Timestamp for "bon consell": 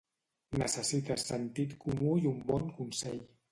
2.51-3.25